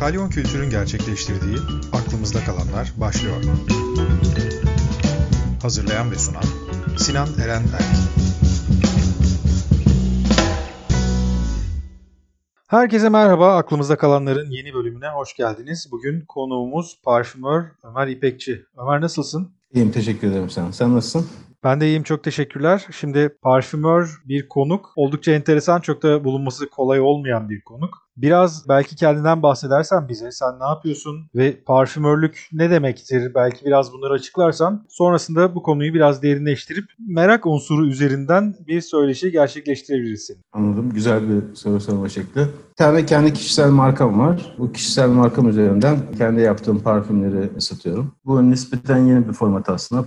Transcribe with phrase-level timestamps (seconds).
[0.00, 1.56] Kalyon Kültür'ün gerçekleştirdiği
[1.92, 3.36] Aklımızda Kalanlar başlıyor.
[5.62, 6.42] Hazırlayan ve sunan
[6.96, 7.82] Sinan Eren Erk.
[12.66, 13.56] Herkese merhaba.
[13.56, 15.88] Aklımızda kalanların yeni bölümüne hoş geldiniz.
[15.92, 18.64] Bugün konuğumuz parfümör Ömer İpekçi.
[18.78, 19.52] Ömer nasılsın?
[19.72, 20.70] İyiyim teşekkür ederim sen.
[20.70, 21.26] Sen nasılsın?
[21.64, 22.86] Ben de iyiyim çok teşekkürler.
[22.92, 24.92] Şimdi parfümör bir konuk.
[24.96, 28.05] Oldukça enteresan çok da bulunması kolay olmayan bir konuk.
[28.16, 34.12] Biraz belki kendinden bahsedersen bize sen ne yapıyorsun ve parfümörlük ne demektir belki biraz bunları
[34.12, 40.36] açıklarsan sonrasında bu konuyu biraz derinleştirip merak unsuru üzerinden bir söyleşi gerçekleştirebilirsin.
[40.52, 40.90] Anladım.
[40.94, 42.40] Güzel bir soru sorma şekli.
[42.40, 44.54] Bir tane kendi kişisel markam var.
[44.58, 48.12] Bu kişisel markam üzerinden kendi yaptığım parfümleri satıyorum.
[48.24, 50.02] Bu nispeten yeni bir format aslında.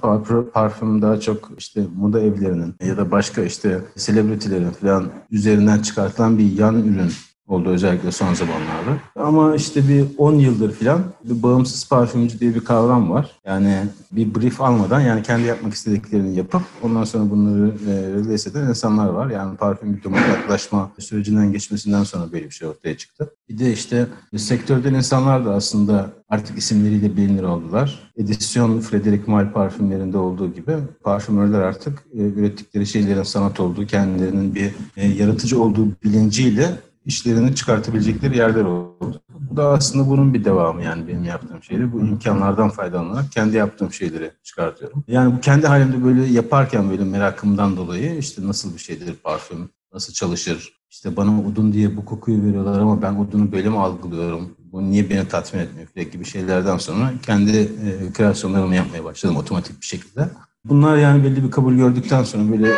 [0.53, 6.58] Parfüm daha çok işte moda evlerinin ya da başka işte selebritilerin falan üzerinden çıkartılan bir
[6.58, 7.12] yan ürün
[7.49, 8.98] oldu özellikle son zamanlarda.
[9.16, 13.31] Ama işte bir 10 yıldır falan bir bağımsız parfümcü diye bir kavram var.
[13.45, 18.67] Yani bir brief almadan yani kendi yapmak istediklerini yapıp ondan sonra bunları e, release eden
[18.67, 19.30] insanlar var.
[19.30, 23.33] Yani parfüm bir yaklaşma sürecinden geçmesinden sonra böyle bir şey ortaya çıktı.
[23.50, 28.11] Bir de işte sektörden insanlar da aslında artık isimleriyle bilinir oldular.
[28.17, 34.72] Edisyon Frederic Mal parfümlerinde olduğu gibi parfümörler artık e, ürettikleri şeylerin sanat olduğu, kendilerinin bir
[34.97, 36.70] e, yaratıcı olduğu bilinciyle
[37.05, 39.22] işlerini çıkartabilecekleri yerler oldu.
[39.30, 41.94] Bu da aslında bunun bir devamı yani benim yaptığım şeyleri.
[41.94, 45.03] Bu imkanlardan faydalanarak kendi yaptığım şeyleri çıkartıyorum.
[45.08, 50.14] Yani bu kendi halimde böyle yaparken böyle merakımdan dolayı işte nasıl bir şeydir parfüm, nasıl
[50.14, 54.55] çalışır, işte bana odun diye bu kokuyu veriyorlar ama ben odunu böyle mi algılıyorum?
[54.72, 59.86] Bu niye beni tatmin etmiyor gibi şeylerden sonra kendi e, kreasyonlarımı yapmaya başladım otomatik bir
[59.86, 60.30] şekilde.
[60.66, 62.73] Bunlar yani belli bir kabul gördükten sonra böyle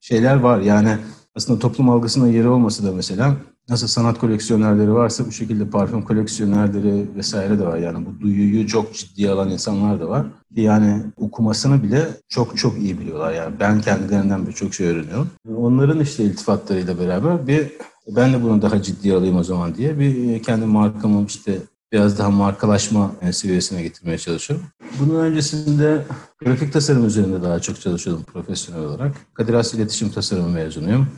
[0.00, 0.60] şeyler var.
[0.60, 0.98] Yani
[1.36, 3.36] aslında toplum algısında yeri olması da mesela
[3.68, 7.78] nasıl sanat koleksiyonerleri varsa bu şekilde parfüm koleksiyonerleri vesaire de var.
[7.78, 10.26] Yani bu duyuyu çok ciddiye alan insanlar da var.
[10.56, 13.32] Yani okumasını bile çok çok iyi biliyorlar.
[13.32, 15.30] Yani ben kendilerinden birçok şey öğreniyorum.
[15.56, 17.72] Onların işte iltifatlarıyla beraber bir
[18.16, 21.58] ben de bunu daha ciddiye alayım o zaman diye bir kendi markamı işte
[21.92, 24.66] biraz daha markalaşma seviyesine getirmeye çalışıyorum.
[25.00, 26.04] Bunun öncesinde
[26.44, 29.14] grafik tasarım üzerinde daha çok çalışıyordum profesyonel olarak.
[29.34, 31.08] Kadir Has İletişim Tasarımı mezunuyum.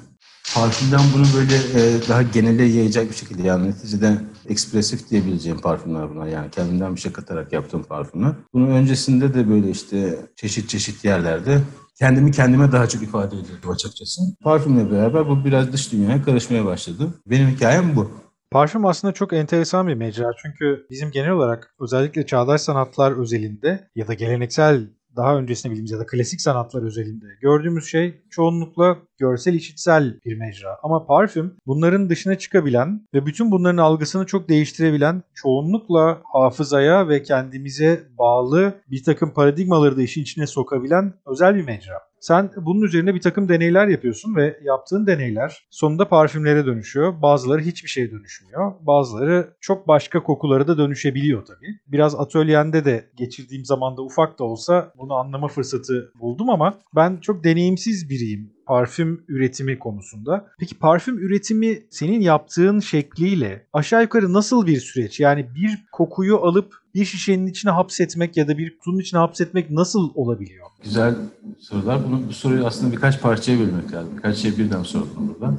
[0.54, 6.26] Parfümden bunu böyle e, daha genele yayacak bir şekilde yani neticede ekspresif diyebileceğim parfümler bunlar.
[6.26, 8.32] Yani kendimden bir şey katarak yaptığım parfümler.
[8.52, 11.60] Bunun öncesinde de böyle işte çeşit çeşit yerlerde
[11.98, 14.20] kendimi kendime daha çok ifade ediyordum açıkçası.
[14.42, 17.14] Parfümle beraber bu biraz dış dünyaya karışmaya başladı.
[17.26, 18.10] Benim hikayem bu.
[18.50, 24.08] Parfüm aslında çok enteresan bir mecra çünkü bizim genel olarak özellikle çağdaş sanatlar özelinde ya
[24.08, 30.20] da geleneksel daha öncesinde bildiğimiz ya da klasik sanatlar özelinde gördüğümüz şey çoğunlukla görsel işitsel
[30.24, 30.78] bir mecra.
[30.82, 38.08] Ama parfüm bunların dışına çıkabilen ve bütün bunların algısını çok değiştirebilen çoğunlukla hafızaya ve kendimize
[38.18, 42.11] bağlı bir takım paradigmaları da işin içine sokabilen özel bir mecra.
[42.22, 47.22] Sen bunun üzerine bir takım deneyler yapıyorsun ve yaptığın deneyler sonunda parfümlere dönüşüyor.
[47.22, 48.72] Bazıları hiçbir şeye dönüşmüyor.
[48.80, 51.78] Bazıları çok başka kokulara da dönüşebiliyor tabii.
[51.86, 57.44] Biraz atölyende de geçirdiğim zamanda ufak da olsa bunu anlama fırsatı buldum ama ben çok
[57.44, 60.46] deneyimsiz biriyim parfüm üretimi konusunda.
[60.58, 65.20] Peki parfüm üretimi senin yaptığın şekliyle aşağı yukarı nasıl bir süreç?
[65.20, 70.10] Yani bir kokuyu alıp bir şişenin içine hapsetmek ya da bir kutunun içine hapsetmek nasıl
[70.14, 70.66] olabiliyor?
[70.84, 71.14] Güzel
[71.58, 72.04] sorular.
[72.06, 74.10] Bunu, bu soruyu aslında birkaç parçaya bölmek lazım.
[74.16, 75.54] Birkaç şey birden sordum burada.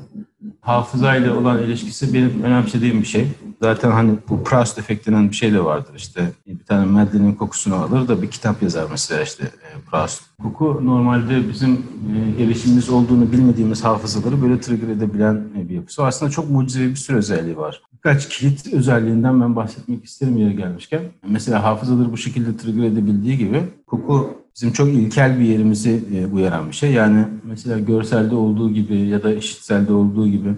[0.62, 3.28] Hafızayla olan ilişkisi benim önemsediğim bir şey.
[3.64, 5.94] Zaten hani bu Proust efekt bir şey de vardır.
[5.96, 10.22] İşte bir tane Madeline'in kokusunu alır da bir kitap yazar mesela işte e, Proust.
[10.42, 11.86] Koku normalde bizim
[12.40, 16.06] erişimimiz olduğunu bilmediğimiz hafızaları böyle trigger edebilen e, bir yapısı.
[16.06, 17.82] Aslında çok mucizevi bir sürü özelliği var.
[17.94, 21.02] Birkaç kilit özelliğinden ben bahsetmek isterim yere gelmişken.
[21.28, 26.68] Mesela hafızaları bu şekilde trigger edebildiği gibi koku bizim çok ilkel bir yerimizi e, uyaran
[26.68, 26.92] bir şey.
[26.92, 30.50] Yani mesela görselde olduğu gibi ya da işitselde olduğu gibi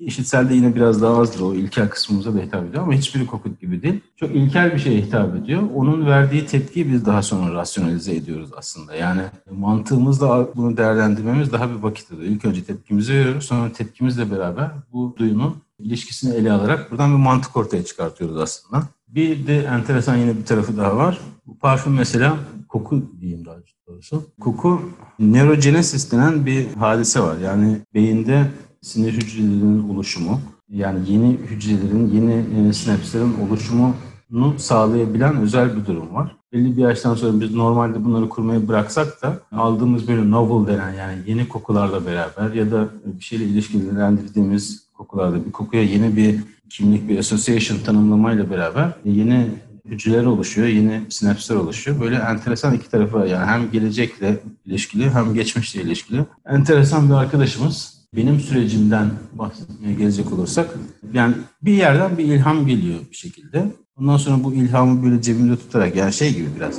[0.00, 3.82] İşitselde yine biraz daha azdır o ilkel kısmımıza da hitap ediyor ama hiçbiri kokut gibi
[3.82, 4.00] değil.
[4.16, 5.62] Çok ilkel bir şeye hitap ediyor.
[5.74, 8.94] Onun verdiği tepkiyi biz daha sonra rasyonalize ediyoruz aslında.
[8.94, 12.26] Yani mantığımızla bunu değerlendirmemiz daha bir vakit alıyor.
[12.32, 17.56] İlk önce tepkimizi veriyoruz sonra tepkimizle beraber bu duyunun ilişkisini ele alarak buradan bir mantık
[17.56, 18.82] ortaya çıkartıyoruz aslında.
[19.08, 21.18] Bir de enteresan yine bir tarafı daha var.
[21.46, 22.36] Bu parfüm mesela
[22.68, 23.56] koku diyeyim daha
[23.88, 24.24] doğrusu.
[24.40, 24.82] Koku
[25.18, 27.38] neurogenesis denen bir hadise var.
[27.38, 28.46] Yani beyinde
[28.82, 36.36] sinir hücrelerinin oluşumu, yani yeni hücrelerin, yeni e, sinapslerin oluşumunu sağlayabilen özel bir durum var.
[36.52, 41.18] Belli bir yaştan sonra biz normalde bunları kurmayı bıraksak da aldığımız böyle novel denen yani
[41.26, 45.46] yeni kokularla beraber ya da bir şeyle ilişkilendirdiğimiz kokularda.
[45.46, 46.40] Bir kokuya yeni bir
[46.70, 49.48] kimlik, bir association tanımlamayla beraber yeni
[49.84, 52.00] hücreler oluşuyor, yeni sinapsler oluşuyor.
[52.00, 56.24] Böyle enteresan iki tarafı yani hem gelecekle ilişkili hem geçmişle ilişkili.
[56.46, 57.99] Enteresan bir arkadaşımız.
[58.16, 60.74] Benim sürecimden bahsetmeye gelecek olursak
[61.12, 63.72] yani bir yerden bir ilham geliyor bir şekilde.
[63.96, 66.78] Ondan sonra bu ilhamı böyle cebimde tutarak yani şey gibi biraz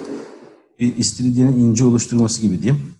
[0.79, 2.93] bir istiridyenin ince oluşturması gibi diyeyim.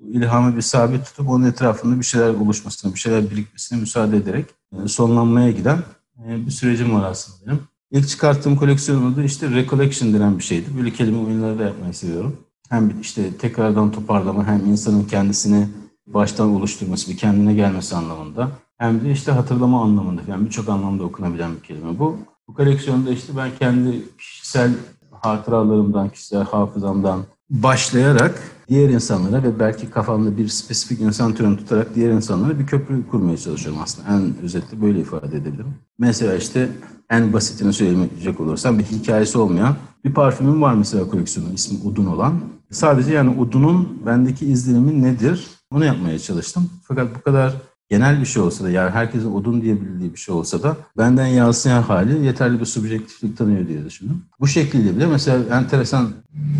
[0.00, 4.46] Bu ilhamı bir sabit tutup onun etrafında bir şeyler oluşmasına, bir şeyler birikmesine müsaade ederek
[4.72, 5.78] e, sonlanmaya giden
[6.26, 7.60] e, bir sürecim var aslında benim.
[7.90, 10.66] İlk çıkarttığım koleksiyonun adı işte Recollection denen bir şeydi.
[10.78, 12.36] Böyle kelime oyunları da yapmayı seviyorum.
[12.68, 15.68] Hem işte tekrardan toparlama hem insanın kendisini
[16.06, 18.50] baştan oluşturması, bir kendine gelmesi anlamında.
[18.78, 20.20] Hem de işte hatırlama anlamında.
[20.28, 22.18] Yani birçok anlamda okunabilen bir kelime bu.
[22.48, 24.70] Bu koleksiyonda işte ben kendi kişisel
[25.10, 32.10] hatıralarımdan, kişisel hafızamdan başlayarak diğer insanlara ve belki kafamda bir spesifik insan türünü tutarak diğer
[32.10, 34.08] insanlara bir köprü kurmaya çalışıyorum aslında.
[34.08, 35.74] En özetle böyle ifade edebilirim.
[35.98, 36.68] Mesela işte
[37.10, 42.40] en basitini söylemeyecek olursam bir hikayesi olmayan bir parfümüm var mesela koleksiyonun ismi Udun olan.
[42.70, 46.70] Sadece yani Udun'un bendeki izlenimi nedir onu yapmaya çalıştım.
[46.84, 47.54] Fakat bu kadar
[47.90, 51.82] genel bir şey olsa da yani herkesin odun diyebildiği bir şey olsa da benden yansıyan
[51.82, 54.22] hali yeterli bir subjektiflik tanıyor diye düşündüm.
[54.40, 56.08] Bu şekilde bile mesela enteresan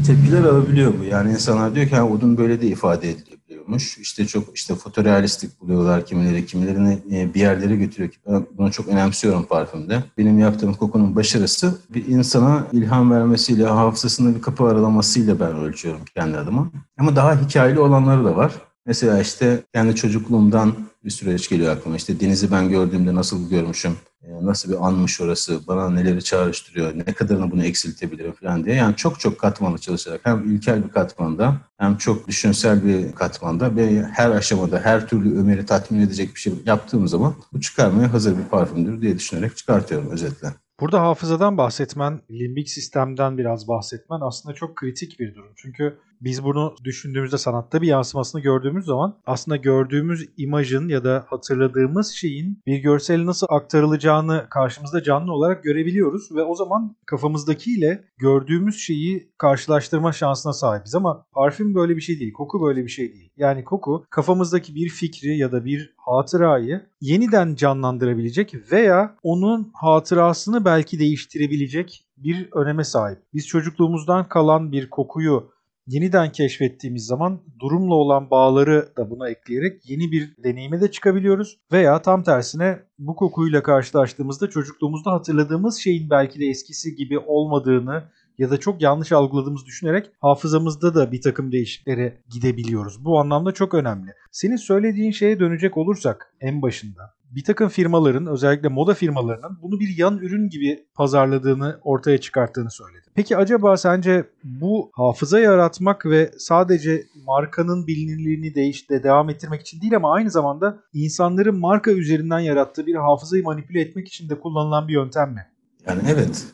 [0.07, 1.05] tepkiler alabiliyor bu.
[1.05, 3.99] Yani insanlar diyor ki odun böyle de ifade edilebiliyormuş.
[3.99, 8.89] İşte çok işte fotorealistik buluyorlar kimileri, kimilerini e, bir yerlere götürüyor ki ben bunu çok
[8.89, 10.05] önemsiyorum parfümde.
[10.19, 16.39] Benim yaptığım kokunun başarısı bir insana ilham vermesiyle, hafızasında bir kapı aralamasıyla ben ölçüyorum kendi
[16.39, 16.71] adıma.
[16.99, 18.53] Ama daha hikayeli olanları da var.
[18.87, 21.97] Mesela işte kendi çocukluğumdan bir süreç geliyor aklıma.
[21.97, 27.05] İşte denizi ben gördüğümde nasıl görmüşüm, e, nasıl bir anmış orası, bana neleri çağrıştırıyor, ne
[27.05, 28.77] kadarını bunu eksiltebilirim falan diye.
[28.77, 34.03] Yani çok çok katmanlı çalışarak hem ilkel bir katmanda hem çok düşünsel bir katmanda ve
[34.03, 38.45] her aşamada her türlü Ömer'i tatmin edecek bir şey yaptığım zaman bu çıkarmaya hazır bir
[38.45, 40.49] parfümdür diye düşünerek çıkartıyorum özetle.
[40.81, 45.53] Burada hafızadan bahsetmen, limbik sistemden biraz bahsetmen aslında çok kritik bir durum.
[45.57, 52.11] Çünkü biz bunu düşündüğümüzde sanatta bir yansımasını gördüğümüz zaman aslında gördüğümüz imajın ya da hatırladığımız
[52.11, 59.33] şeyin bir görsel nasıl aktarılacağını karşımızda canlı olarak görebiliyoruz ve o zaman kafamızdakiyle gördüğümüz şeyi
[59.39, 63.31] karşılaştırma şansına sahibiz ama parfüm böyle bir şey değil, koku böyle bir şey değil.
[63.37, 70.99] Yani koku kafamızdaki bir fikri ya da bir hatırayı yeniden canlandırabilecek veya onun hatırasını belki
[70.99, 73.19] değiştirebilecek bir öneme sahip.
[73.35, 75.51] Biz çocukluğumuzdan kalan bir kokuyu
[75.87, 81.59] yeniden keşfettiğimiz zaman durumla olan bağları da buna ekleyerek yeni bir deneyime de çıkabiliyoruz.
[81.73, 88.05] Veya tam tersine bu kokuyla karşılaştığımızda çocukluğumuzda hatırladığımız şeyin belki de eskisi gibi olmadığını
[88.39, 93.05] ya da çok yanlış algıladığımızı düşünerek hafızamızda da bir takım değişikliklere gidebiliyoruz.
[93.05, 94.11] Bu anlamda çok önemli.
[94.31, 99.97] Senin söylediğin şeye dönecek olursak en başında bir takım firmaların özellikle moda firmalarının bunu bir
[99.97, 103.07] yan ürün gibi pazarladığını ortaya çıkarttığını söyledi.
[103.15, 109.97] Peki acaba sence bu hafıza yaratmak ve sadece markanın bilinirliğini değişte devam ettirmek için değil
[109.97, 114.93] ama aynı zamanda insanların marka üzerinden yarattığı bir hafızayı manipüle etmek için de kullanılan bir
[114.93, 115.47] yöntem mi?
[115.87, 116.47] Yani evet.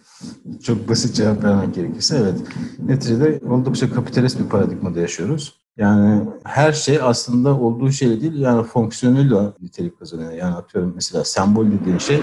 [0.63, 2.41] Çok basit cevap vermek gerekirse evet.
[2.79, 5.62] Neticede oldukça kapitalist bir paradigmada yaşıyoruz.
[5.77, 10.33] Yani her şey aslında olduğu şey değil yani fonksiyonuyla nitelik kazanıyor.
[10.33, 12.21] Yani atıyorum mesela sembol dediğin şey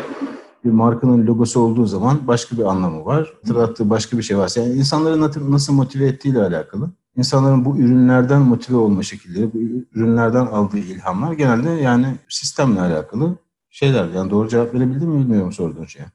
[0.65, 3.33] bir markanın logosu olduğu zaman başka bir anlamı var.
[3.41, 6.89] Hatırlattığı başka bir şey varsa yani insanları nasıl motive ettiğiyle alakalı.
[7.17, 9.57] İnsanların bu ürünlerden motive olma şekilleri, bu
[9.93, 13.35] ürünlerden aldığı ilhamlar genelde yani sistemle alakalı
[13.69, 14.09] şeyler.
[14.09, 16.05] Yani doğru cevap verebildim mi bilmiyorum sorduğun şeye.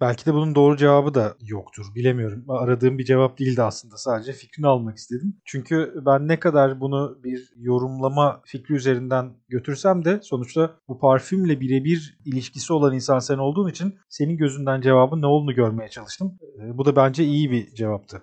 [0.00, 1.86] Belki de bunun doğru cevabı da yoktur.
[1.94, 2.44] Bilemiyorum.
[2.48, 3.96] Aradığım bir cevap değildi aslında.
[3.96, 5.36] Sadece fikrini almak istedim.
[5.44, 12.18] Çünkü ben ne kadar bunu bir yorumlama fikri üzerinden götürsem de sonuçta bu parfümle birebir
[12.24, 16.38] ilişkisi olan insan sen olduğun için senin gözünden cevabın ne olduğunu görmeye çalıştım.
[16.60, 18.22] Ee, bu da bence iyi bir cevaptı.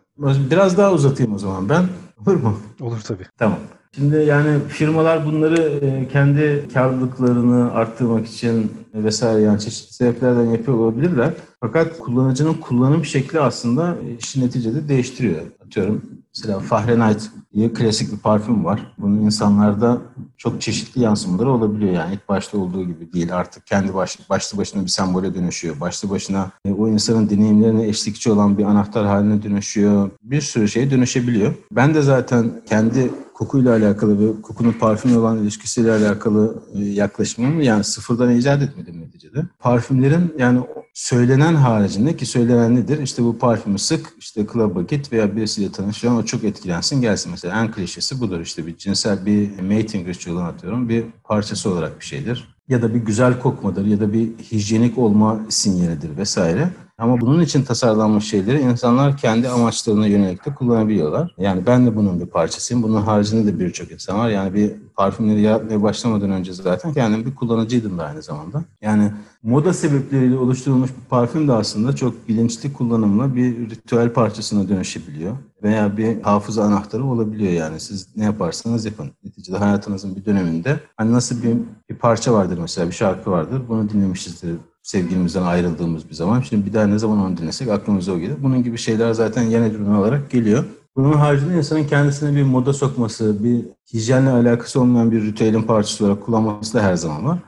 [0.51, 1.85] Biraz daha uzatayım o zaman ben.
[2.21, 2.59] Olur mu?
[2.81, 3.25] Olur tabii.
[3.37, 3.59] Tamam.
[3.95, 11.33] Şimdi yani firmalar bunları e, kendi karlılıklarını arttırmak için vesaire yani çeşitli sebeplerden yapıyor olabilirler.
[11.59, 15.41] Fakat kullanıcının kullanım şekli aslında işi neticede değiştiriyor.
[15.65, 16.01] Atıyorum
[16.35, 18.93] mesela Fahrenheit diye klasik bir parfüm var.
[18.97, 20.01] Bunun insanlarda
[20.37, 21.93] çok çeşitli yansımaları olabiliyor.
[21.93, 23.35] Yani ilk başta olduğu gibi değil.
[23.35, 25.79] Artık kendi baş, başlı başına bir sembole dönüşüyor.
[25.79, 30.09] Başlı başına e, o insanın deneyimlerine eşlikçi olan bir anahtar haline dönüşüyor.
[30.23, 31.53] Bir sürü şeye dönüşebiliyor.
[31.71, 37.83] Ben de zaten kendi kokuyla alakalı ve kokunun parfümle olan ilişkisiyle alakalı e, yaklaşımımı yani
[37.83, 39.43] sıfırdan icat etmedim neticede.
[39.59, 40.59] Parfümlerin yani
[40.93, 42.99] söylenen haricinde ki söylenen nedir?
[42.99, 47.31] İşte bu parfümü sık, işte club'a git veya birisiyle tanış o çok etkilensin gelsin.
[47.31, 52.05] Mesela en klişesi budur işte bir cinsel bir mating ritual'ını atıyorum bir parçası olarak bir
[52.05, 52.55] şeydir.
[52.69, 56.69] ya da bir güzel kokmadır ya da bir hijyenik olma sinyalidir vesaire.
[56.97, 61.35] Ama bunun için tasarlanmış şeyleri insanlar kendi amaçlarına yönelik de kullanabiliyorlar.
[61.37, 62.83] Yani ben de bunun bir parçasıyım.
[62.83, 64.29] Bunun haricinde de birçok insan var.
[64.29, 68.63] Yani bir parfümleri yaratmaya başlamadan önce zaten kendim bir kullanıcıydım da aynı zamanda.
[68.81, 69.11] Yani
[69.43, 75.37] moda sebepleriyle oluşturulmuş bir parfüm de aslında çok bilinçli kullanımla bir ritüel parçasına dönüşebiliyor.
[75.63, 77.79] Veya bir hafıza anahtarı olabiliyor yani.
[77.79, 79.11] Siz ne yaparsanız yapın.
[79.23, 81.57] Neticede hayatınızın bir döneminde hani nasıl bir,
[81.89, 83.61] bir parça vardır mesela bir şarkı vardır.
[83.67, 86.41] Bunu dinlemişizdir sevgilimizden ayrıldığımız bir zaman.
[86.41, 88.35] Şimdi bir daha ne zaman onu dinlesek aklımıza o gelir.
[88.43, 90.63] Bunun gibi şeyler zaten yeni ürün olarak geliyor.
[90.95, 96.25] Bunun haricinde insanın kendisine bir moda sokması, bir hijyenle alakası olmayan bir ritüelin parçası olarak
[96.25, 97.39] kullanması da her zaman var.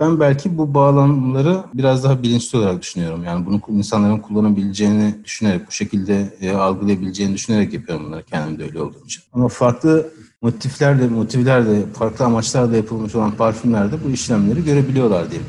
[0.00, 3.24] Ben belki bu bağlamları biraz daha bilinçli olarak düşünüyorum.
[3.24, 8.82] Yani bunu insanların kullanabileceğini düşünerek, bu şekilde e, algılayabileceğini düşünerek yapıyorum bunları kendim de öyle
[8.82, 9.22] olduğum için.
[9.32, 10.10] Ama farklı
[10.42, 15.48] motiflerle, motivlerle, farklı amaçlarla yapılmış olan parfümlerde bu işlemleri görebiliyorlar diyelim.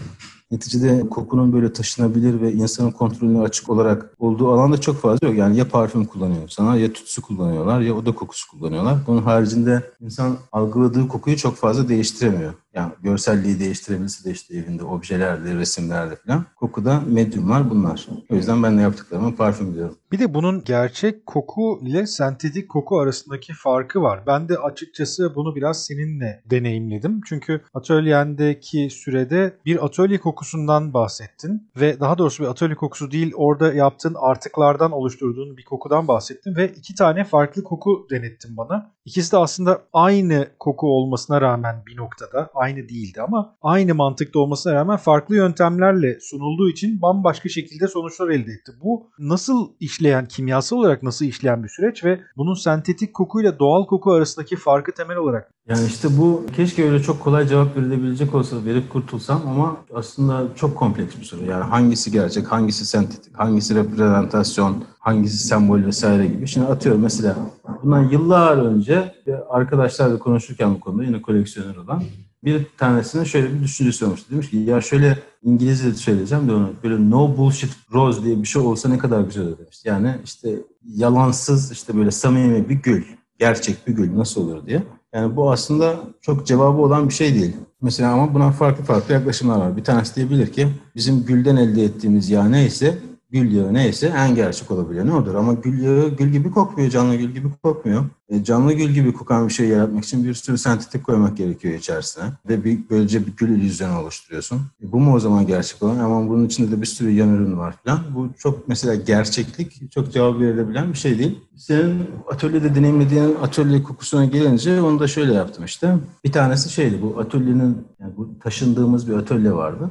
[0.54, 5.38] Neticede kokunun böyle taşınabilir ve insanın kontrolüne açık olarak olduğu alanda çok fazla yok.
[5.38, 8.98] Yani ya parfüm kullanıyor sana ya tütsü kullanıyorlar ya oda kokusu kullanıyorlar.
[9.08, 12.54] Bunun haricinde insan algıladığı kokuyu çok fazla değiştiremiyor.
[12.74, 16.46] Yani görselliği değiştirebilirse de işte evinde objelerle, resimlerle falan.
[16.56, 18.08] Kokuda medyumlar bunlar.
[18.30, 19.98] O yüzden ben de yaptıklarımı parfüm diyorum.
[20.12, 24.24] Bir de bunun gerçek koku ile sentetik koku arasındaki farkı var.
[24.28, 27.22] Ben de açıkçası bunu biraz seninle deneyimledim.
[27.26, 31.70] Çünkü atölyendeki sürede bir atölye kokusundan bahsettin.
[31.76, 36.56] Ve daha doğrusu bir atölye kokusu değil orada yaptığın artıklardan oluşturduğun bir kokudan bahsettin.
[36.56, 38.92] Ve iki tane farklı koku denettin bana.
[39.06, 44.74] İkisi de aslında aynı koku olmasına rağmen bir noktada aynı değildi ama aynı mantıkta olmasına
[44.74, 48.72] rağmen farklı yöntemlerle sunulduğu için bambaşka şekilde sonuçlar elde etti.
[48.84, 54.12] Bu nasıl işleyen, kimyasal olarak nasıl işleyen bir süreç ve bunun sentetik kokuyla doğal koku
[54.12, 58.90] arasındaki farkı temel olarak yani işte bu keşke öyle çok kolay cevap verilebilecek olsa verip
[58.90, 61.46] kurtulsam ama aslında çok kompleks bir soru.
[61.46, 66.48] Yani hangisi gerçek, hangisi sentetik, hangisi reprezentasyon, hangisi sembol vesaire gibi.
[66.48, 67.36] Şimdi atıyorum mesela
[67.84, 69.16] bundan yıllar önce
[69.50, 72.04] arkadaşlarla konuşurken bu konuda yine koleksiyoner olan
[72.46, 74.28] bir tanesine şöyle bir düşüncesi olmuştu.
[74.32, 78.62] Demiş ki ya şöyle İngilizce söyleyeceğim de onu böyle no bullshit rose diye bir şey
[78.62, 79.78] olsa ne kadar güzel olur demiş.
[79.86, 83.04] Yani işte yalansız işte böyle samimi bir gül,
[83.40, 84.84] gerçek bir gül nasıl olur diye.
[85.14, 87.56] Yani bu aslında çok cevabı olan bir şey değil.
[87.82, 89.78] Mesela ama buna farklı farklı yaklaşımlar var.
[89.78, 92.98] Bir tanesi diyebilir ki bizim gülden elde ettiğimiz yağ neyse
[93.34, 95.36] gül yağı neyse en gerçek olabilen odur.
[95.36, 98.06] Ama gül yağı gül gibi kokmuyor, canlı gül gibi kokmuyor.
[98.30, 102.24] E, canlı gül gibi kokan bir şey yaratmak için bir sürü sentetik koymak gerekiyor içerisine.
[102.50, 104.62] Ve bir, böylece bir gül illüzyonu oluşturuyorsun.
[104.84, 106.00] E, bu mu o zaman gerçek olan?
[106.00, 108.00] Ama bunun içinde de bir sürü yan ürün var falan.
[108.16, 111.40] Bu çok mesela gerçeklik çok cevap verilebilen bir şey değil.
[111.56, 115.96] Senin atölyede deneyimlediğin atölye kokusuna gelince onu da şöyle yaptım işte.
[116.24, 119.90] Bir tanesi şeydi bu atölyenin, yani bu taşındığımız bir atölye vardı.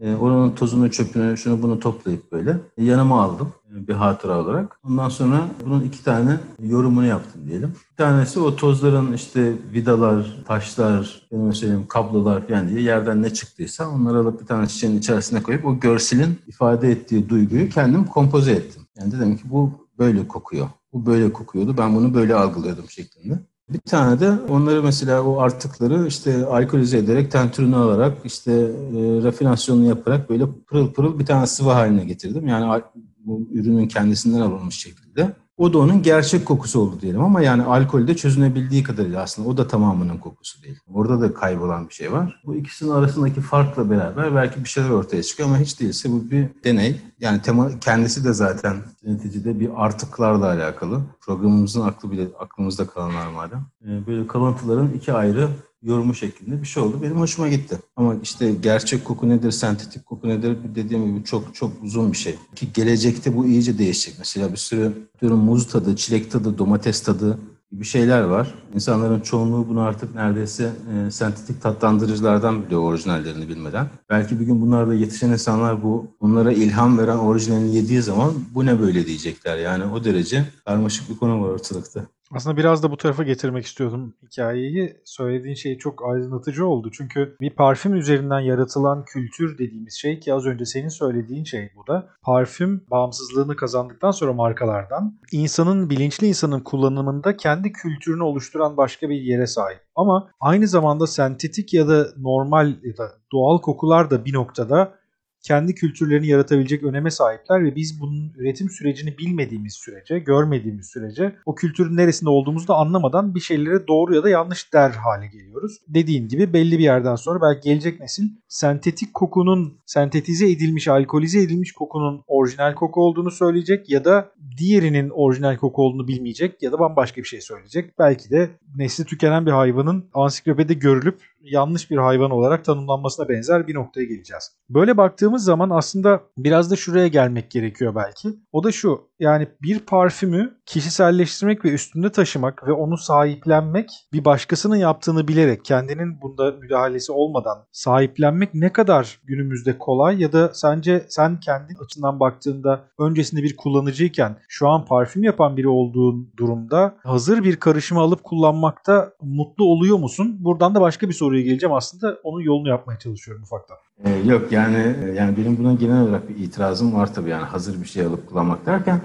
[0.00, 4.80] E, oranın tozunu, çöpünü, şunu bunu toplayıp böyle yanıma aldım bir hatıra olarak.
[4.88, 7.74] Ondan sonra bunun iki tane yorumunu yaptım diyelim.
[7.90, 14.40] Bir tanesi o tozların işte vidalar, taşlar, söyleyeyim kablolar diye yerden ne çıktıysa onları alıp
[14.40, 18.82] bir tane şişenin içerisine koyup o görselin ifade ettiği duyguyu kendim kompoze ettim.
[18.98, 20.68] Yani dedim ki bu böyle kokuyor.
[20.92, 21.74] Bu böyle kokuyordu.
[21.78, 23.38] Ben bunu böyle algılıyordum şeklinde.
[23.70, 29.86] Bir tane de onları mesela o artıkları işte alkolize ederek tentürünü alarak işte e, rafinasyonunu
[29.86, 32.46] yaparak böyle pırıl pırıl bir tane sıvı haline getirdim.
[32.48, 32.82] Yani
[33.18, 35.36] bu ürünün kendisinden alınmış şekilde.
[35.58, 39.68] O da onun gerçek kokusu oldu diyelim ama yani alkolde çözünebildiği kadarıyla aslında o da
[39.68, 40.78] tamamının kokusu değil.
[40.94, 42.40] Orada da kaybolan bir şey var.
[42.46, 46.48] Bu ikisinin arasındaki farkla beraber belki bir şeyler ortaya çıkıyor ama hiç değilse bu bir
[46.64, 47.00] deney.
[47.20, 51.00] Yani tema kendisi de zaten neticede bir artıklarla alakalı.
[51.20, 53.66] Programımızın aklı bile aklımızda kalanlar madem.
[53.84, 55.48] Ee, böyle kalıntıların iki ayrı
[55.82, 57.02] yorumu şeklinde bir şey oldu.
[57.02, 57.78] Benim hoşuma gitti.
[57.96, 62.34] Ama işte gerçek koku nedir, sentetik koku nedir dediğim gibi çok çok uzun bir şey.
[62.54, 64.14] Ki gelecekte bu iyice değişecek.
[64.18, 67.38] Mesela bir sürü diyorum muz tadı, çilek tadı, domates tadı
[67.72, 68.54] gibi şeyler var.
[68.74, 73.86] İnsanların çoğunluğu bunu artık neredeyse e, sentetik tatlandırıcılardan biliyor orijinallerini bilmeden.
[74.10, 78.80] Belki bir gün bunlarda yetişen insanlar bu onlara ilham veren orijinalini yediği zaman bu ne
[78.80, 79.58] böyle diyecekler.
[79.58, 82.06] Yani o derece karmaşık bir konu var ortalıkta.
[82.34, 84.96] Aslında biraz da bu tarafa getirmek istiyordum hikayeyi.
[85.04, 86.90] Söylediğin şey çok aydınlatıcı oldu.
[86.92, 91.86] Çünkü bir parfüm üzerinden yaratılan kültür dediğimiz şey ki az önce senin söylediğin şey bu
[91.86, 92.08] da.
[92.22, 99.46] Parfüm bağımsızlığını kazandıktan sonra markalardan insanın, bilinçli insanın kullanımında kendi kültürünü oluşturan başka bir yere
[99.46, 99.80] sahip.
[99.96, 104.98] Ama aynı zamanda sentetik ya da normal ya da doğal kokular da bir noktada
[105.48, 111.54] kendi kültürlerini yaratabilecek öneme sahipler ve biz bunun üretim sürecini bilmediğimiz sürece, görmediğimiz sürece o
[111.54, 115.78] kültürün neresinde olduğumuzu da anlamadan bir şeylere doğru ya da yanlış der hale geliyoruz.
[115.88, 121.72] Dediğin gibi belli bir yerden sonra belki gelecek nesil sentetik kokunun, sentetize edilmiş, alkolize edilmiş
[121.72, 127.20] kokunun orijinal koku olduğunu söyleyecek ya da diğerinin orijinal koku olduğunu bilmeyecek ya da bambaşka
[127.20, 127.98] bir şey söyleyecek.
[127.98, 133.74] Belki de nesli tükenen bir hayvanın ansiklopedide görülüp yanlış bir hayvan olarak tanımlanmasına benzer bir
[133.74, 134.52] noktaya geleceğiz.
[134.70, 138.28] Böyle baktığımız zaman aslında biraz da şuraya gelmek gerekiyor belki.
[138.52, 144.76] O da şu yani bir parfümü kişiselleştirmek ve üstünde taşımak ve onu sahiplenmek bir başkasının
[144.76, 151.40] yaptığını bilerek kendinin bunda müdahalesi olmadan sahiplenmek ne kadar günümüzde kolay ya da sence sen
[151.40, 157.56] kendi açından baktığında öncesinde bir kullanıcıyken şu an parfüm yapan biri olduğun durumda hazır bir
[157.56, 160.36] karışımı alıp kullanmakta mutlu oluyor musun?
[160.40, 163.76] Buradan da başka bir soruya geleceğim aslında onun yolunu yapmaya çalışıyorum ufaktan.
[164.04, 167.86] Ee, yok yani yani benim buna genel olarak bir itirazım var tabii yani hazır bir
[167.86, 169.00] şey alıp kullanmak derken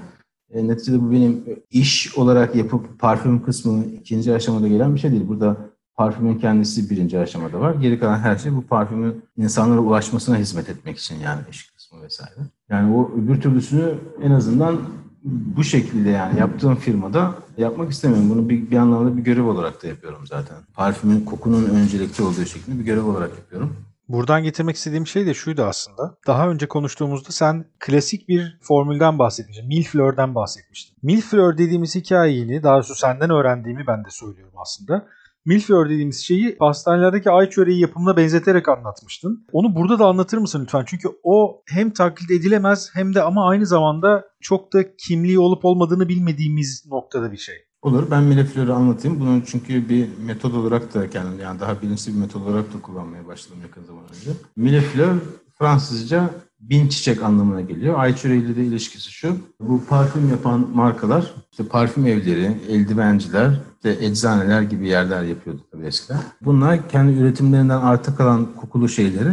[0.54, 5.28] e, neticede bu benim iş olarak yapıp parfüm kısmı ikinci aşamada gelen bir şey değil.
[5.28, 5.58] Burada
[5.96, 7.76] parfümün kendisi birinci aşamada var.
[7.76, 12.40] Geri kalan her şey bu parfümün insanlara ulaşmasına hizmet etmek için yani iş kısmı vesaire.
[12.70, 14.80] Yani o öbür türlüsünü en azından
[15.24, 18.30] bu şekilde yani yaptığım firmada yapmak istemiyorum.
[18.30, 20.58] Bunu bir, bir anlamda bir görev olarak da yapıyorum zaten.
[20.74, 23.76] Parfümün kokunun öncelikli olduğu şeklinde bir görev olarak yapıyorum.
[24.10, 26.18] Buradan getirmek istediğim şey de şuydu aslında.
[26.28, 29.68] Daha önce konuştuğumuzda sen klasik bir formülden bahsetmiştin.
[29.68, 30.98] Millefleur'den bahsetmiştin.
[31.04, 35.08] Millefleur dediğimiz hikayeni, daha doğrusu senden öğrendiğimi ben de söylüyorum aslında.
[35.46, 39.46] Milföy dediğimiz şeyi pastanelerdeki ay çöreği yapımına benzeterek anlatmıştın.
[39.52, 40.84] Onu burada da anlatır mısın lütfen?
[40.88, 46.10] Çünkü o hem taklit edilemez hem de ama aynı zamanda çok da kimliği olup olmadığını
[46.10, 47.56] bilmediğimiz noktada bir şey.
[47.84, 48.12] Olur.
[48.12, 49.20] Ben mileflörü anlatayım.
[49.20, 53.28] Bunun çünkü bir metod olarak da kendim yani daha bilinçli bir metod olarak da kullanmaya
[53.28, 54.32] başladım yakın zaman önce.
[54.56, 55.16] Mileflör
[55.58, 58.00] Fransızca bin çiçek anlamına geliyor.
[58.00, 59.38] Ayçiçeği ile de ilişkisi şu.
[59.60, 66.20] Bu parfüm yapan markalar, işte parfüm evleri, eldivenciler, işte eczaneler gibi yerler yapıyordu tabii eskiden.
[66.42, 69.32] Bunlar kendi üretimlerinden arta kalan kokulu şeyleri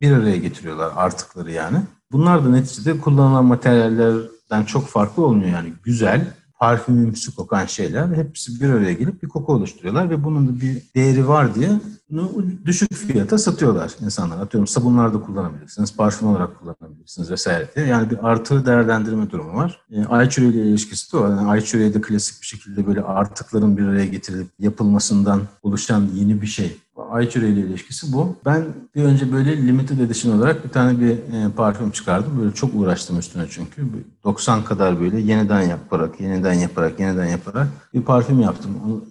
[0.00, 1.78] bir araya getiriyorlar artıkları yani.
[2.12, 8.68] Bunlar da neticede kullanılan materyallerden çok farklı olmuyor yani güzel, parfümümsü kokan şeyler hepsi bir
[8.68, 11.70] araya gelip bir koku oluşturuyorlar ve bunun da bir değeri var diye
[12.10, 14.38] bunu düşük fiyata satıyorlar insanlar.
[14.38, 17.86] Atıyorum sabunlar da kullanabilirsiniz, parfüm olarak kullanabilirsiniz vesaire diye.
[17.86, 19.80] Yani bir artı değerlendirme durumu var.
[19.90, 21.30] E, ay çöreği ile ilişkisi de o.
[21.30, 26.42] Yani ay çöreği de klasik bir şekilde böyle artıkların bir araya getirilip yapılmasından oluşan yeni
[26.42, 26.76] bir şey.
[26.96, 28.36] Ayçure ile ilişkisi bu.
[28.44, 32.40] Ben bir önce böyle limited edition olarak bir tane bir e, parfüm çıkardım.
[32.40, 33.82] Böyle çok uğraştım üstüne çünkü.
[34.24, 38.70] 90 kadar böyle yeniden yaparak, yeniden yaparak, yeniden yaparak bir parfüm yaptım.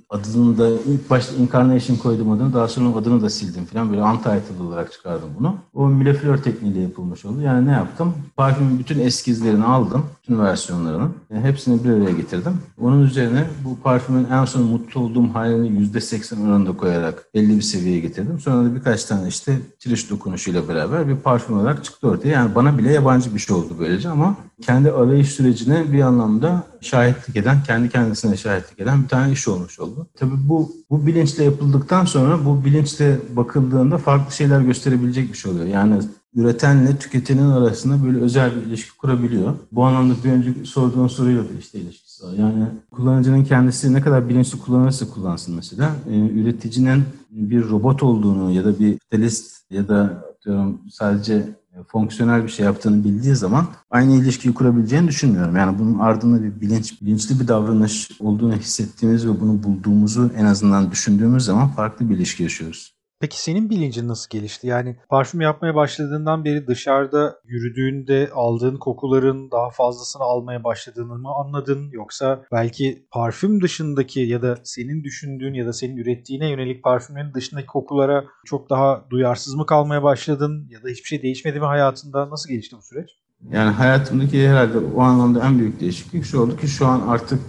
[0.10, 2.54] Adını da ilk başta Incarnation koydum adını.
[2.54, 3.90] Daha sonra adını da sildim falan.
[3.90, 5.56] Böyle untitled olarak çıkardım bunu.
[5.74, 7.42] O Millefleur tekniğiyle yapılmış oldu.
[7.42, 8.14] Yani ne yaptım?
[8.38, 10.06] Parfümün bütün eskizlerini aldım.
[10.22, 11.08] Bütün versiyonlarını.
[11.34, 12.54] Yani hepsini bir araya getirdim.
[12.82, 18.00] Onun üzerine bu parfümün en son mutlu olduğum halini %80 oranında koyarak belli bir seviyeye
[18.00, 18.40] getirdim.
[18.40, 22.30] Sonra da birkaç tane işte çiriş dokunuşuyla beraber bir parfüm olarak çıktı ortaya.
[22.30, 27.36] Yani bana bile yabancı bir şey oldu böylece ama kendi arayış sürecine bir anlamda şahitlik
[27.36, 30.08] eden, kendi kendisine şahitlik eden bir tane iş olmuş oldu.
[30.16, 35.66] Tabii bu bu bilinçle yapıldıktan sonra bu bilinçle bakıldığında farklı şeyler gösterebilecek bir şey oluyor.
[35.66, 36.00] Yani
[36.36, 39.54] üretenle tüketenin arasında böyle özel bir ilişki kurabiliyor.
[39.72, 42.03] Bu anlamda bir önceki sorduğun soruyla da işte ilişkisi
[42.38, 45.92] Yani kullanıcının kendisi ne kadar bilinçli kullanırsa kullansın mesela.
[46.10, 51.56] E, üreticinin bir robot olduğunu ya da bir kapitalist ya da diyorum sadece
[51.88, 55.56] fonksiyonel bir şey yaptığını bildiği zaman aynı ilişkiyi kurabileceğini düşünmüyorum.
[55.56, 60.92] Yani bunun ardında bir bilinç, bilinçli bir davranış olduğunu hissettiğimiz ve bunu bulduğumuzu en azından
[60.92, 62.94] düşündüğümüz zaman farklı bir ilişki yaşıyoruz.
[63.24, 64.68] Peki senin bilincin nasıl gelişti?
[64.68, 71.90] Yani parfüm yapmaya başladığından beri dışarıda yürüdüğünde aldığın kokuların daha fazlasını almaya başladığını mı anladın?
[71.92, 77.68] Yoksa belki parfüm dışındaki ya da senin düşündüğün ya da senin ürettiğine yönelik parfümlerin dışındaki
[77.68, 80.68] kokulara çok daha duyarsız mı kalmaya başladın?
[80.70, 82.30] Ya da hiçbir şey değişmedi mi hayatında?
[82.30, 83.10] Nasıl gelişti bu süreç?
[83.52, 87.40] Yani hayatımdaki herhalde o anlamda en büyük değişiklik şu oldu ki şu an artık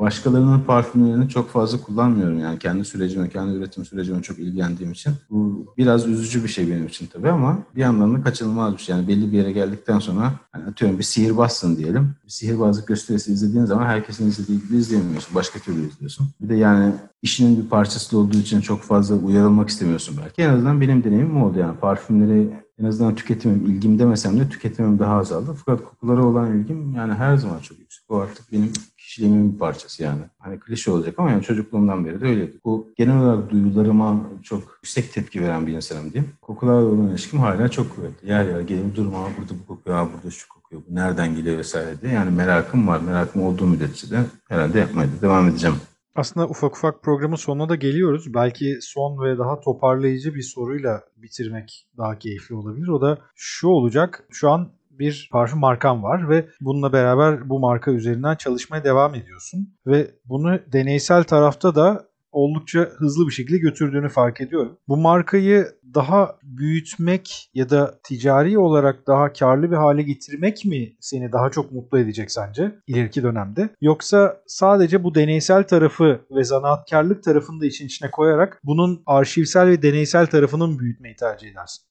[0.00, 5.12] Başkalarının parfümlerini çok fazla kullanmıyorum yani kendi sürecime, kendi üretim sürecime çok ilgilendiğim için.
[5.30, 8.96] Bu biraz üzücü bir şey benim için tabii ama bir yandan da kaçınılmaz bir şey.
[8.96, 12.14] Yani belli bir yere geldikten sonra hani atıyorum bir sihirbazsın diyelim.
[12.24, 15.34] Bir sihirbazlık gösterisi izlediğin zaman herkesin izlediği gibi izleyemiyorsun.
[15.34, 16.28] Başka türlü izliyorsun.
[16.40, 20.42] Bir de yani işinin bir parçası olduğu için çok fazla uyarılmak istemiyorsun belki.
[20.42, 25.14] En azından benim deneyimim oldu yani parfümleri en azından tüketimim, ilgim demesem de tüketimim daha
[25.14, 25.56] azaldı.
[25.64, 28.04] Fakat kokulara olan ilgim yani her zaman çok yüksek.
[28.08, 28.72] O artık benim
[29.10, 30.20] kişiliğimin bir parçası yani.
[30.38, 32.60] Hani klişe olacak ama yani çocukluğumdan beri de öyleydi.
[32.64, 36.32] Bu genel olarak duyularıma çok yüksek tepki veren bir insanım diyeyim.
[36.42, 38.28] Kokularla olan ilişkim hala çok kuvvetli.
[38.28, 42.12] Yer yer gelip durma burada bu kokuyor, burada şu kokuyor, bu nereden geliyor vesaire diye.
[42.12, 43.00] Yani merakım var.
[43.00, 45.76] Merakım olduğu müddetçe de herhalde yapmaya da devam edeceğim.
[46.14, 48.34] Aslında ufak ufak programın sonuna da geliyoruz.
[48.34, 52.88] Belki son ve daha toparlayıcı bir soruyla bitirmek daha keyifli olabilir.
[52.88, 54.24] O da şu olacak.
[54.30, 54.68] Şu an
[55.00, 59.74] bir parfüm markan var ve bununla beraber bu marka üzerinden çalışmaya devam ediyorsun.
[59.86, 64.78] Ve bunu deneysel tarafta da oldukça hızlı bir şekilde götürdüğünü fark ediyorum.
[64.88, 71.32] Bu markayı daha büyütmek ya da ticari olarak daha karlı bir hale getirmek mi seni
[71.32, 73.68] daha çok mutlu edecek sence ileriki dönemde?
[73.80, 79.82] Yoksa sadece bu deneysel tarafı ve zanaatkarlık tarafını da için içine koyarak bunun arşivsel ve
[79.82, 81.89] deneysel tarafının büyütmeyi tercih edersin?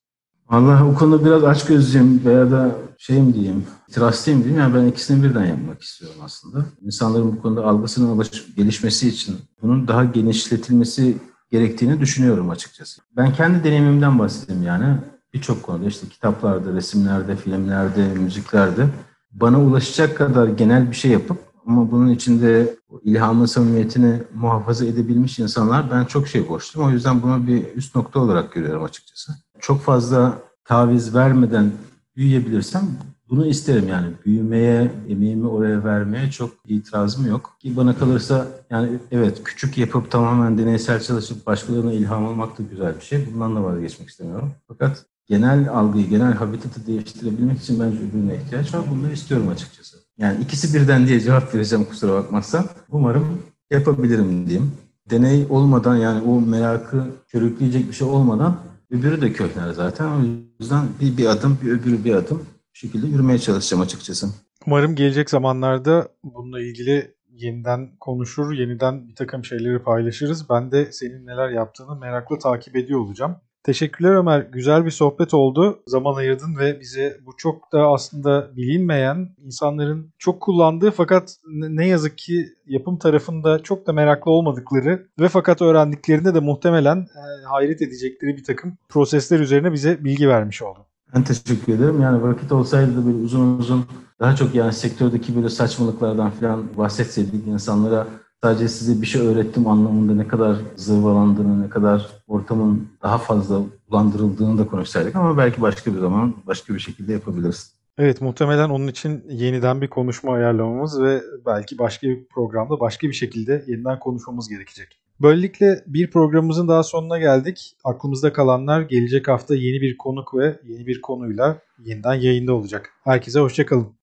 [0.49, 4.61] Allah o konuda biraz açgözlüyüm veya da şey mi diyeyim, itirazlıyım diyeyim.
[4.61, 6.65] Yani ben ikisini birden yapmak istiyorum aslında.
[6.81, 8.25] İnsanların bu konuda algısının
[8.57, 11.17] gelişmesi için bunun daha genişletilmesi
[11.51, 13.01] gerektiğini düşünüyorum açıkçası.
[13.17, 14.97] Ben kendi deneyimimden bahsedeyim yani.
[15.33, 18.87] Birçok konuda işte kitaplarda, resimlerde, filmlerde, müziklerde
[19.31, 21.37] bana ulaşacak kadar genel bir şey yapıp
[21.69, 26.89] ama bunun içinde ilhamın samimiyetini muhafaza edebilmiş insanlar ben çok şey borçluyum.
[26.89, 29.31] O yüzden bunu bir üst nokta olarak görüyorum açıkçası.
[29.59, 31.71] Çok fazla taviz vermeden
[32.15, 32.81] büyüyebilirsem
[33.29, 34.07] bunu isterim yani.
[34.25, 37.57] Büyümeye, emeğimi oraya vermeye çok itirazım yok.
[37.59, 42.95] Ki bana kalırsa yani evet küçük yapıp tamamen deneysel çalışıp başkalarına ilham almak da güzel
[42.95, 43.27] bir şey.
[43.33, 44.51] Bundan da vazgeçmek istemiyorum.
[44.67, 48.81] Fakat genel algıyı, genel habitatı değiştirebilmek için bence öbürüne ihtiyaç var.
[48.91, 49.98] Bunu istiyorum açıkçası.
[50.19, 52.65] Yani ikisi birden diye cevap vereceğim kusura bakmazsan.
[52.89, 54.71] Umarım yapabilirim diyeyim.
[55.09, 58.57] Deney olmadan yani o merakı körükleyecek bir şey olmadan
[58.91, 60.05] öbürü de kökler zaten.
[60.05, 60.21] O
[60.59, 64.27] yüzden bir, bir adım bir öbürü bir adım şekilde yürümeye çalışacağım açıkçası.
[64.67, 70.49] Umarım gelecek zamanlarda bununla ilgili yeniden konuşur, yeniden bir takım şeyleri paylaşırız.
[70.49, 73.35] Ben de senin neler yaptığını merakla takip ediyor olacağım.
[73.69, 74.39] Teşekkürler Ömer.
[74.39, 75.79] Güzel bir sohbet oldu.
[75.87, 82.17] Zaman ayırdın ve bize bu çok da aslında bilinmeyen, insanların çok kullandığı fakat ne yazık
[82.17, 88.37] ki yapım tarafında çok da meraklı olmadıkları ve fakat öğrendiklerinde de muhtemelen e, hayret edecekleri
[88.37, 90.83] bir takım prosesler üzerine bize bilgi vermiş oldun.
[91.15, 92.01] Ben teşekkür ederim.
[92.01, 93.85] Yani vakit olsaydı da böyle uzun uzun
[94.19, 98.07] daha çok yani sektördeki böyle saçmalıklardan falan bahsetseydik insanlara
[98.43, 104.57] sadece size bir şey öğrettim anlamında ne kadar zırvalandığını, ne kadar ortamın daha fazla bulandırıldığını
[104.57, 107.73] da konuşsaydık ama belki başka bir zaman başka bir şekilde yapabiliriz.
[107.97, 113.13] Evet muhtemelen onun için yeniden bir konuşma ayarlamamız ve belki başka bir programda başka bir
[113.13, 114.99] şekilde yeniden konuşmamız gerekecek.
[115.21, 117.75] Böylelikle bir programımızın daha sonuna geldik.
[117.83, 122.89] Aklımızda kalanlar gelecek hafta yeni bir konuk ve yeni bir konuyla yeniden yayında olacak.
[123.03, 123.98] Herkese hoşçakalın.